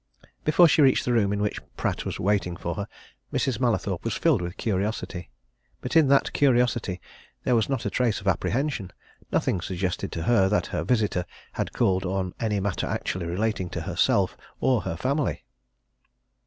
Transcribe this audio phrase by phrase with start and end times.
[0.43, 2.87] Before she reached the room in which Pratt was waiting for her,
[3.31, 3.59] Mrs.
[3.59, 5.29] Mallathorpe was filled with curiosity.
[5.79, 6.99] But in that curiosity
[7.43, 8.89] there was not a trace of apprehension;
[9.31, 13.81] nothing suggested to her that her visitor had called on any matter actually relating to
[13.81, 15.43] herself or her family.